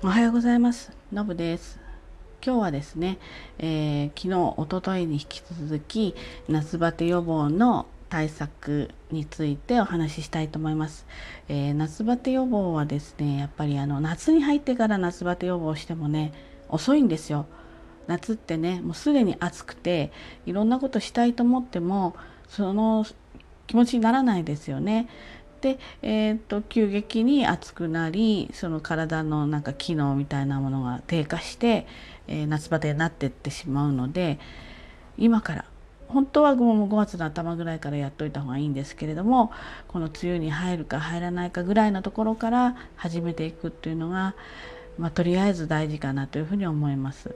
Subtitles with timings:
[0.00, 0.92] おはようございます。
[1.12, 1.80] のぶです。
[2.40, 3.18] 今日はですね、
[3.58, 6.14] えー、昨日おとといに引き続き
[6.48, 11.04] 夏バテ予防の対策についてお話ししたいと思います、
[11.48, 16.32] えー、夏バテ予防はですねやっぱりあの夏に入ってから夏バテ予防してもね
[16.68, 17.46] 遅いんですよ。
[18.06, 20.12] 夏ってねもうすでに暑くて
[20.46, 22.14] いろんなことしたいと思っても
[22.48, 23.04] その
[23.66, 25.08] 気持ちにならないですよね。
[25.60, 31.86] で、えーと、急激に熱くなりその体のなんか機能みたいなものが低下して、
[32.26, 34.38] えー、夏バテになっていってしまうので
[35.16, 35.64] 今から
[36.08, 39.52] 本当はもう5月の頭ぐらいからやっといた方がいいんですけれども
[39.88, 44.34] この梅雨に入るか入らないかぐらいのところから始めていくっていうのが
[44.98, 47.34] まあ、とりあえず大事かなというふうに思います。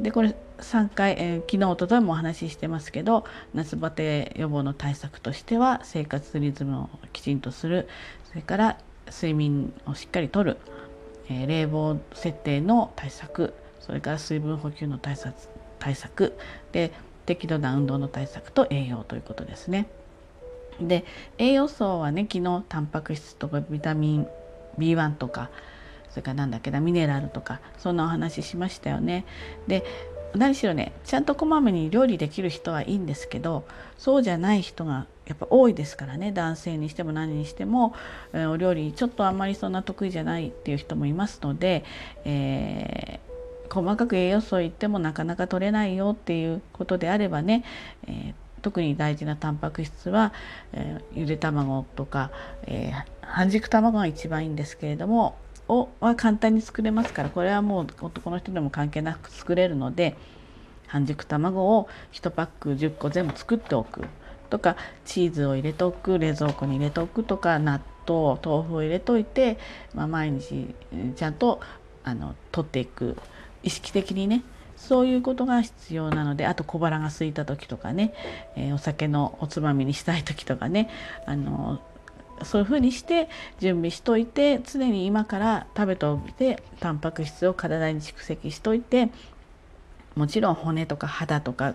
[0.00, 7.88] でこれ3回、えー、昨日おとといもお話ししてますけど夏バテ予防の対策としては生活リズムをきちんとする
[8.28, 10.58] それから睡眠をしっかりとる、
[11.28, 15.34] えー、冷房設定の対策それから水分補給の対策
[15.78, 16.36] 対策
[16.72, 16.92] で
[17.26, 19.86] 適度な運動の対策と栄養ということですね。
[20.80, 21.04] で
[21.38, 24.26] 栄養素はね昨日タンパク質とかビタミン
[24.78, 25.50] B1 とか
[26.14, 29.24] それからなんだっけなミネラルとかそんなお話しましたよね。
[29.66, 29.84] で
[30.36, 33.64] 何しろねちゃんとこまめに料理できる人はいいんですけど
[33.98, 37.94] そうじゃない人がやっぱ多いですからね男性にしても何にしても、
[38.32, 41.84] えー、お料理ちょっとあんまりそんな得意じゃないっていう人もいますので、
[42.24, 47.64] えー、細かく栄養素を言ってもなかなか取れないよっていうことであればね、
[48.06, 50.32] えー、特に大事なタンパク質は、
[50.72, 52.30] え、ゆで卵とか、
[52.66, 55.36] え、半熟卵が一番いいんですけれども
[55.68, 60.16] をは簡単に作れますからこれはもう男の人でも関係なく作れるので
[60.86, 64.04] 半熟卵を1パック10個全部作っておく。
[64.50, 69.58] とかチーズを入れておく冷蔵庫に入れておくとか納豆豆腐を入れといて、
[69.94, 70.74] まあ、毎日
[71.16, 71.60] ちゃんと
[72.04, 73.16] あの取っていく。
[73.64, 74.44] 意識的にね。
[74.76, 78.12] そういうことが必要なのであと小腹が空いた時とかね、
[78.54, 80.90] えー、お酒のおつまみにしたい時とかね。
[81.26, 81.80] あの
[82.44, 83.28] そういうふうにして
[83.58, 89.10] 準備しといて常に今から食べておいてタンパク質を体に蓄積しといて
[90.14, 91.74] もちろん骨とか肌とか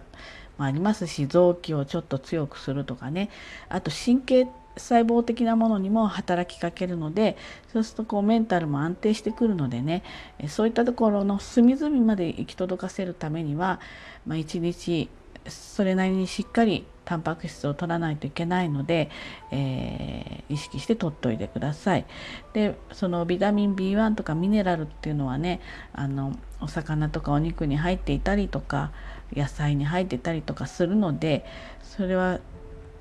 [0.57, 3.29] もありますし臓器をちょっと強くするとかね。
[3.69, 4.47] あと神経
[4.77, 7.35] 細胞的なものにも働きかけるので
[7.73, 10.03] そうするとこうメンタルも安定してくるのでね。
[10.47, 13.79] そういったところの隅々まで行き届かせるためには、
[14.25, 15.09] まあ、一日
[15.47, 19.09] それなりにしっかりタンパク質を取らないといけないので、
[19.51, 22.05] えー、意識して取っておいてください。
[22.53, 25.59] でそのビタミン B1 とかミネラルっていうのはね
[25.93, 28.91] あのお魚とかお肉に入っていたりとか
[29.33, 31.45] 野菜に入っていたりとかするので
[31.81, 32.39] それは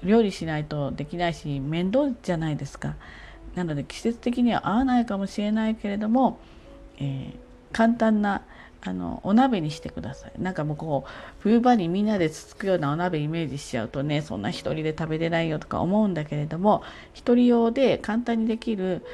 [0.02, 2.96] 料理しないとできないし面倒じゃないですか。
[3.54, 6.38] なので季節的には合わないかもしれないけれども、
[6.98, 8.42] えー、簡単な
[8.80, 19.04] あのお鍋にしてくださいなんかもうこう冬場にみんなでつつくようなお鍋イメージしちゃうとねそんな一人で食べれないよとか思うんだけれども一人用で簡単にできる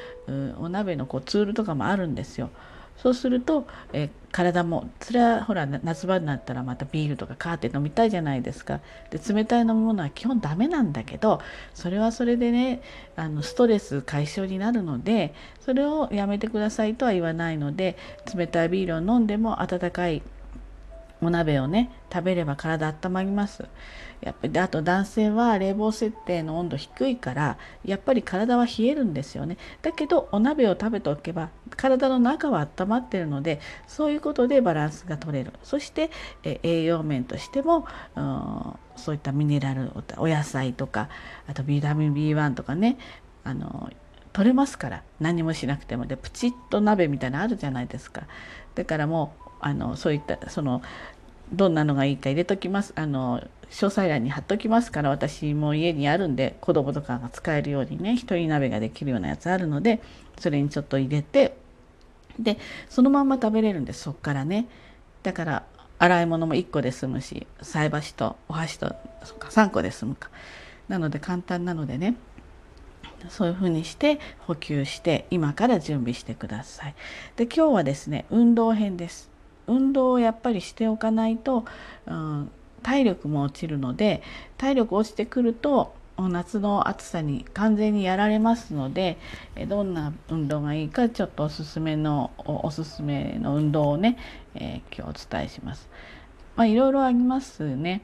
[0.59, 2.49] お鍋のこうツールとかもあるんですよ。
[2.97, 8.81] そうすると、え体もそれはほら夏場になったらまたビールとかカーテン飲みたいじゃないですか。
[9.09, 11.39] で冷たい飲み物は基本ダメなんだけど
[11.73, 12.81] それはそれでね
[13.15, 17.95] あのストレス解消になるのでそれをやめてくださいとは言わないので
[18.35, 20.21] 冷たいビールを飲んでも温かい
[21.21, 23.65] お鍋をね食べれば体温まります。
[24.21, 29.57] やっぱりあと男性は冷房設定の温度低いからやっぱり体は冷えるんですよね。
[29.81, 35.53] だけどお鍋を食べておけば体の中は温まってるのでそういうことでバランスが取れる。
[35.63, 36.11] そして
[36.43, 37.87] え栄養面としても
[38.95, 41.09] そういったミネラルお野菜とか
[41.47, 42.97] あとビタミン B1 とかね
[43.43, 43.89] あの
[44.33, 45.03] 取れますから。
[45.19, 46.05] 何もしなくても。
[46.05, 48.23] でプチッと鍋みたいなのあるじゃないですか。
[48.75, 50.83] だからもうあのそういったその
[51.51, 52.93] どんなのがいいか入れときます。
[52.95, 53.39] あの
[53.71, 60.03] 詳細欄に貼っときますから私も家にあるんで子供とかが使えるようにね一人鍋ができるようなやつあるので
[60.37, 61.57] それにちょっと入れて
[62.37, 62.59] で
[62.89, 64.67] そのまんま食べれるんですそっからね。
[65.23, 65.63] だから
[65.97, 70.29] 洗い物も1個で済むし菜箸とお箸とそか3個で済むか。
[70.89, 72.13] なので簡単なのでね。
[73.29, 76.95] そういうふうにして補給して今から準備してください。
[77.35, 79.34] で今日はですね運動編です。
[79.67, 81.65] 運動をやっぱりしておかないと、
[82.07, 82.51] うん、
[82.83, 84.21] 体力も落ちるので
[84.57, 89.17] 体力落ちてくると夏の暑さに完全にやられますので
[89.67, 94.17] どんな運動がいいかちょっとおすすめのおすすめの運動をね、
[94.55, 95.89] えー、今日お伝えします。
[96.55, 98.01] まあ、いろいろありますね。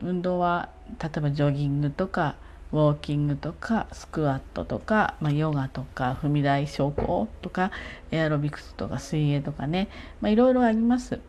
[0.00, 0.68] 運動は
[1.02, 2.36] 例えばジョギングとか
[2.72, 7.72] ウォーキングとかスクワットとか、まあ、ヨガとか踏み台昇降とか
[8.10, 9.88] エアロビクスとか水泳とかね、
[10.20, 11.20] まあ、いろいろあります。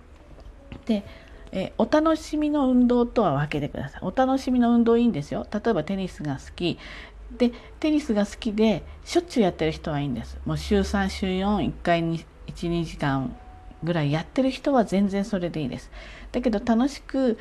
[0.85, 1.03] で
[1.51, 4.01] えお楽しみの運動とは分けてください。
[4.03, 5.45] お楽しみの運動いいんですよ。
[5.51, 6.77] 例えばテニスが好き。
[7.37, 10.37] でテニスが好きでしょっちゅうやってる人はいいんです。
[10.45, 13.35] もう週3週41回に12時間
[13.83, 15.91] ぐらいやってる人は全然それでいいです。
[16.31, 17.37] だけど楽しく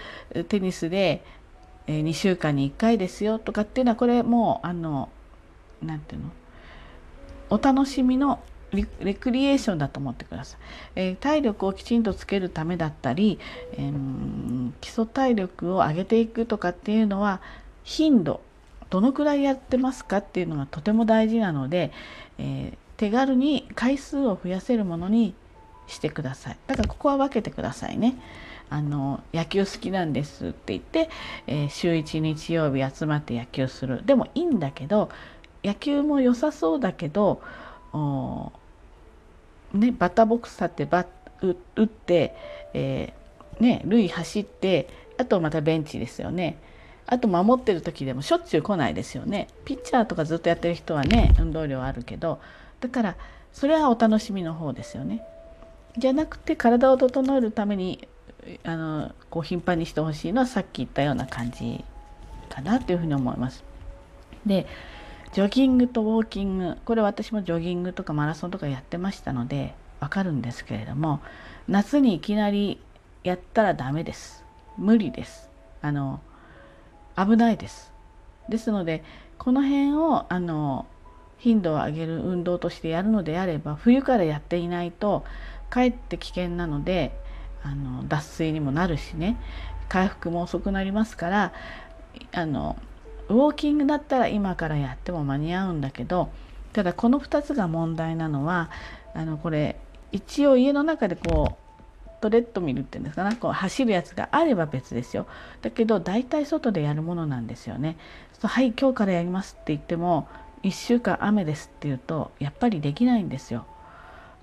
[0.49, 1.25] テニスで
[1.91, 5.09] え2週間に1回ですよとかっていうのはこれもうあの
[5.83, 6.31] 何て言うの？
[7.51, 8.39] お楽しみの
[8.71, 10.61] レクリエーションだと思ってください、
[10.95, 13.41] えー、体力をきちんとつけるためだったり、
[13.73, 17.41] えー、基礎体力を上げていくとかっていうのは
[17.83, 18.41] 頻度
[18.89, 21.91] どのくらいやってますかっていうのがとても大事なので、
[22.39, 25.35] えー、手軽に回数を増やせるものに
[25.89, 26.59] してください。
[26.69, 28.17] だからここは分けてくださいね。
[28.71, 31.11] あの野球好きなんですって言って、
[31.47, 35.11] えー、週1日曜日集まって野球するでもいいんだけど
[35.65, 37.43] 野球も良さそうだけど
[39.75, 41.07] ね、バッターボックス立ってバッ
[41.43, 42.35] 打って、
[42.75, 44.89] えー、ね、塁走って
[45.19, 46.59] あとまたベンチですよね。
[47.07, 49.49] あと守ってる時でもしょっちゅう来ないですよね。
[49.65, 52.41] ピッチャーとかずっとやってる人はね運動量あるけど
[52.81, 53.17] だから
[53.53, 55.25] それはお楽しみの方ですよね。
[55.99, 58.07] じゃなくて体を整えるために
[58.65, 61.85] あのこう頻繁にしてほしいのはさっき言ったような感じ
[62.49, 63.65] かなというふうに思います。
[64.47, 64.67] で
[65.33, 71.21] ジョギングとウォーキングこれ私もジョギングとかマラソンとかやってましたのでわかるんですけれども
[71.69, 72.81] 夏にいきなり
[73.23, 74.45] やったらダメです。
[74.77, 75.51] 無理です。
[75.83, 76.21] あの
[77.17, 77.93] 危ないです。
[78.49, 79.05] ですので
[79.39, 80.87] この辺をあの
[81.39, 85.25] 頻度を上げる運動としてやるのであれば冬からやっていないと
[85.71, 87.13] かえって危険なので
[87.62, 89.37] あの脱水にもなるしね
[89.89, 91.53] 回復も遅くなりますから
[92.33, 92.77] あの
[93.29, 96.31] ウォーキングだったら今からやっても間に合うんだけど
[96.73, 98.71] ただこの2つが問題なのは
[99.15, 99.79] あのこれ
[100.12, 105.27] 一応家の中でこうトレッドミルっていうんですかなこう走るやつがあれば別ですよ
[105.62, 107.97] だけど大体外でやるものなんですよね。
[108.43, 110.27] はい今日からやりますって言っても
[110.62, 113.67] 1週間雨ですって言うとやっぱりできないんですよ。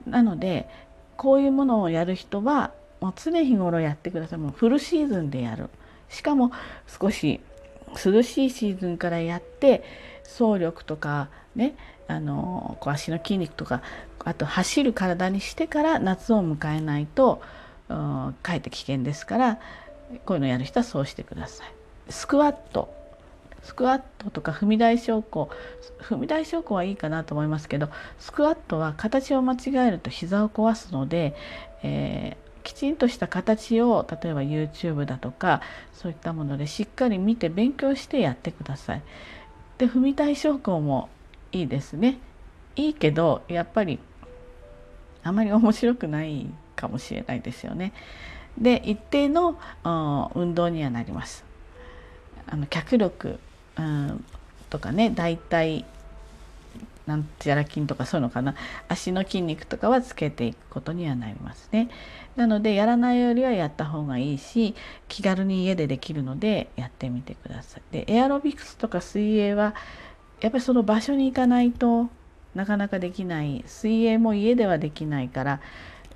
[0.06, 0.69] なので
[1.16, 4.40] こういうものをやる人はもう常日頃やってください。
[4.40, 5.70] もうフルシーズンでやる。
[6.10, 6.52] しかも
[6.88, 7.42] 少し
[8.06, 9.84] 涼しいシーズンからやって
[10.24, 11.76] 走力とかね
[12.08, 13.82] あのこう足の筋肉とか
[14.24, 17.42] あと走る体にしてから夏を迎えないと
[17.88, 19.60] かえって危険ですから
[20.26, 21.68] こういうのやる人はそうしてください。
[22.10, 22.96] スクワット。
[23.64, 25.50] スクワットとか踏み台昇降。
[26.00, 27.90] 踏み台昇降はいいかなと思いますけど
[28.20, 29.58] スクワットは形を間違
[29.88, 31.36] えると膝を壊すので、
[31.84, 35.62] えー、きちんとした形を例えば YouTube だとか
[35.94, 39.02] そういったものでしっかり見て勉強してやってください。
[39.78, 41.08] で踏み台昇降も
[41.54, 42.19] いいですね。
[42.75, 44.00] いいけどやっぱり
[45.24, 47.94] あまり面白くないかもしれないですよね。
[48.58, 49.58] で一定の
[50.36, 51.46] 運動にはなります。
[52.48, 53.40] あの脚力
[53.78, 54.25] うん、
[54.69, 55.86] とかね大体
[57.07, 58.54] なんちゃら筋とかそういうのかな
[58.89, 61.89] 足の筋肉とかはつけていくことにはなりますね。
[62.36, 64.75] なのでやらないよりはやった方がいいし
[65.07, 67.81] 気軽に家でできるのでやってみてください。
[67.92, 69.74] でエアロビクスとか水泳は
[70.42, 72.09] やっぱりその場所に行かないと
[72.54, 75.61] なかなかできない水泳も家ではできないから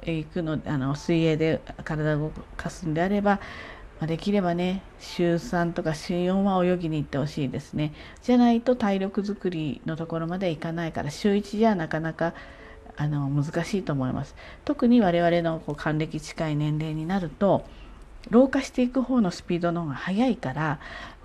[0.04, 3.40] 行くのあの水泳で体を動かすんであれば
[4.02, 7.94] まあ、できればね週3とか週4は泳ぎに行ってほしいですね。
[8.24, 12.34] じゃないと体力づくりのところまでいかないから週1じゃなかなか
[12.98, 14.36] あの難しいと思います。
[14.66, 17.64] 特に我々のこう還暦近い年齢になると
[18.32, 20.80] 老化していく方のスピードの方が速いから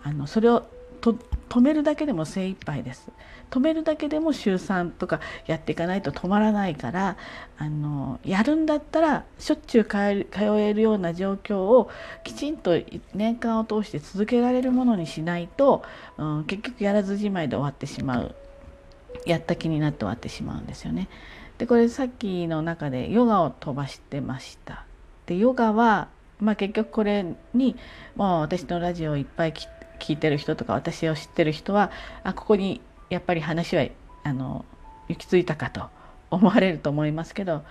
[0.04, 0.66] あのそれを
[1.00, 3.08] 止めるだけでも精一杯です。
[3.50, 7.16] 止めるだけでも週3とかやっていかないと止まらないから
[7.58, 11.90] あのやるんだったらしょっちゅう通えるような状況を
[12.24, 12.78] きちんと
[13.14, 15.84] 年間を通して続けられるものにしないと、
[16.18, 18.34] うん、結局やらずじまいで終わってしまう
[19.24, 21.08] やった気になって終わってしまうんですよね。
[21.58, 24.84] でこれさっきの中でヨガを飛ばしてました。
[25.26, 26.08] でヨガは
[26.40, 27.24] まあ、結局これ
[27.54, 27.76] に
[28.14, 29.54] もう私のラジオをいっぱい
[29.98, 31.90] 聞いてる人とか私を知ってる人は
[32.22, 33.86] あここにやっぱり話は
[34.24, 34.64] あの
[35.08, 35.88] 行き着いたかと
[36.30, 37.64] 思われると思いますけど、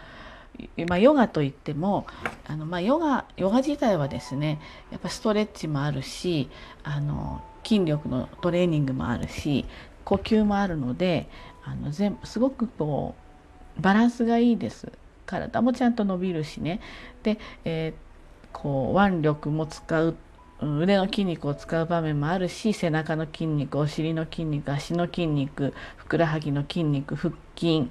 [0.88, 2.08] まあ、ヨガといっても
[2.48, 4.60] あの、まあ、ヨガヨガ自体はですね
[4.92, 6.50] やっぱストレッチもあるし
[6.84, 9.66] あの筋力のトレーニングもあるし
[10.04, 11.28] 呼吸もあるので
[11.64, 13.16] あの全すごくこ
[13.78, 14.92] うバランスがいいです。
[15.26, 16.80] 体もちゃんと伸びるしね
[17.24, 20.16] で、えー、こう腕力も使う
[20.62, 27.90] 腕の筋肉を使う場面もあるし背中の筋肉お尻の筋肉足の筋肉ふくらはぎの筋肉腹筋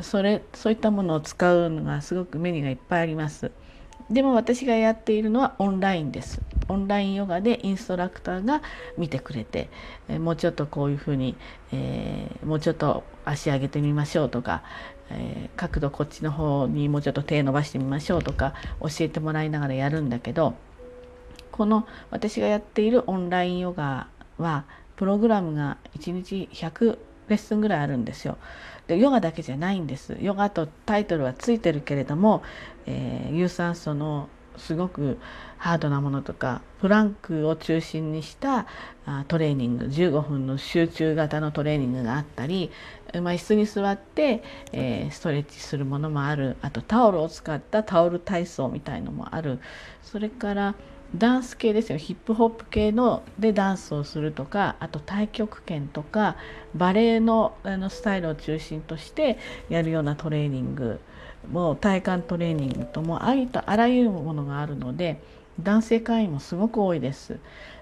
[0.00, 3.50] それそういったものを使うのがすごく目にがいっぱいあります。
[4.10, 6.40] でも私がやっているのはオンラインです。
[6.68, 8.62] オンラインヨガでインストラクターが
[8.96, 9.68] 見てくれて、
[10.08, 11.36] えもうちょっとこういうふうに、
[11.72, 14.62] えー、もうちょっと足上げてみましょうとか、
[15.10, 20.54] えー、角度こっちの方にもうちょっと手伸ばしてみましょうとか教えてもらいながらやるんだけど
[21.50, 24.64] この私がやっているオンラインヨガは
[24.96, 28.38] プログラムが1日100レッスンぐらいあるんですよ。
[28.86, 30.16] でヨガだけじゃないんです。
[30.20, 32.42] ヨガとタイトルはついてるけれども、
[32.86, 34.28] えー、有酸素の
[34.58, 35.18] すごく
[35.56, 38.66] ハードなものとかプランクを中心にした
[39.28, 42.70] トレーニング15分の集中型のトレーニングがあったり、
[43.14, 49.60] まあ、椅子に座って、えー、ストレッチするものもあるあとタオルを使ったタオル体操みたいのもある
[50.02, 50.74] それから
[51.14, 56.36] ダンス系ですよヒップホップ系のでダンスをするとかあと太極拳とか
[56.74, 59.38] バレエのあのスタイルを中心として
[59.70, 61.00] やるようなトレーニング
[61.50, 65.20] もう体幹トレーニングともありとあらゆるものがあるので
[65.60, 67.38] 男性会員もすごく多いです。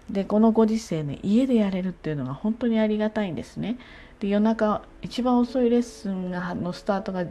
[0.08, 3.76] でこのご時世ね家でやれるっていうのが本当にありがたいんですね。
[4.20, 7.26] で夜中一番遅いレッスンがのスタートが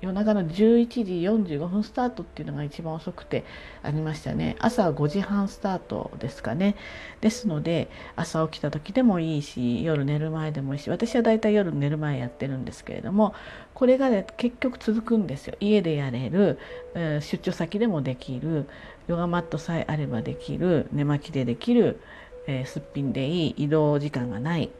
[0.00, 3.44] 夜中の11時45分スタートっていうのが一番遅くて
[3.82, 4.56] ありましたね。
[4.58, 6.76] 朝5時半スタートですかね。
[7.20, 13.34] ですので朝起きた時でもいいし夜寝る前でもいいし私はだいたい夜寝る前やってるんですけれども
[13.74, 15.56] これがね結局続くんですよ。
[15.60, 16.58] 家でやれる、
[16.94, 18.68] えー、出張先でもできる
[19.06, 22.00] ヨガマットさえあればできる寝巻きでできる、
[22.46, 24.70] えー、すっぴんでいい移動時間がない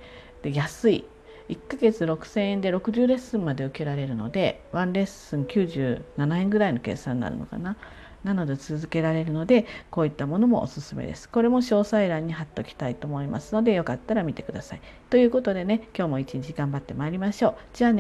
[0.43, 1.05] で安い
[1.49, 7.77] 1ヶ月6000円で60レッスンまで受けられるので1レッスン97円ぐらいの計算になるのかな。
[8.25, 11.29] なので続けられるのでこういったものもおすすめです。
[11.29, 14.81] これも詳細欄に貼っておきたいと思いますのでよかったら見てください。
[15.11, 17.55] ということでね今日も一日頑張ってまいりましょう。
[17.73, 17.95] じゃあね。